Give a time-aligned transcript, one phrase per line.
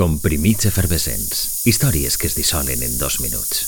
[0.00, 1.60] Comprimits efervescents.
[1.68, 3.58] Històries que es dissolen en dos minuts.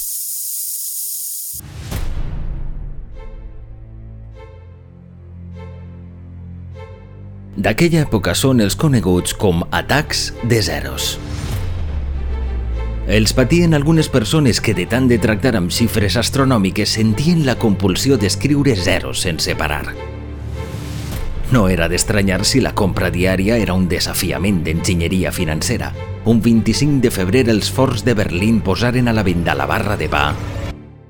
[7.53, 11.19] D'aquella època són els coneguts com atacs de zeros.
[13.13, 18.17] Els patien algunes persones que de tant de tractar amb xifres astronòmiques sentien la compulsió
[18.17, 19.85] d'escriure zeros sense parar.
[21.53, 25.93] No era d'estranyar si la compra diària era un desafiament d'enginyeria financera.
[26.25, 30.07] Un 25 de febrer els forts de Berlín posaren a la venda la barra de
[30.09, 30.29] pa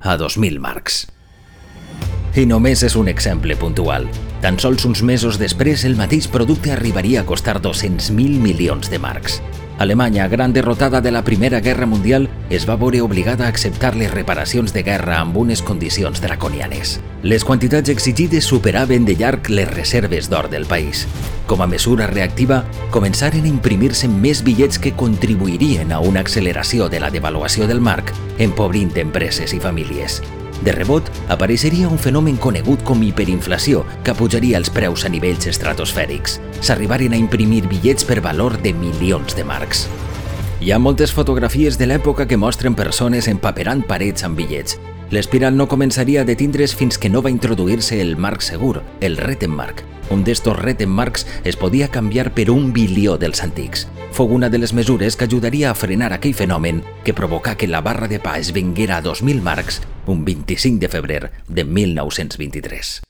[0.01, 1.03] a 2.000 marcs.
[2.33, 4.07] I només és un exemple puntual.
[4.41, 9.37] Tan sols uns mesos després, el mateix producte arribaria a costar 200.000 milions de marcs.
[9.77, 14.11] Alemanya, gran derrotada de la Primera Guerra Mundial, es va veure obligada a acceptar les
[14.11, 16.99] reparacions de guerra amb unes condicions draconianes.
[17.21, 21.07] Les quantitats exigides superaven de llarg les reserves d'or del país.
[21.47, 22.61] Com a mesura reactiva,
[22.93, 28.13] començaren a imprimir-se més bitllets que contribuirien a una acceleració de la devaluació del marc,
[28.39, 30.21] empobrint empreses i famílies.
[30.63, 36.39] De rebot, apareixeria un fenomen conegut com hiperinflació que pujaria els preus a nivells estratosfèrics.
[36.63, 39.89] S'arribaren a imprimir bitllets per valor de milions de marcs.
[40.63, 44.79] Hi ha moltes fotografies de l'època que mostren persones empaperant parets amb bitllets.
[45.13, 49.83] L'espiral no començaria a detindre's fins que no va introduir-se el marc segur, el Rettenmark.
[50.09, 53.85] Un d'estos Rettenmarks es podia canviar per un bilió dels antics.
[54.17, 57.85] Fou una de les mesures que ajudaria a frenar aquell fenomen que provocà que la
[57.85, 63.03] barra de pa es venguera a 2.000 marcs un 25 de febrer de 1923.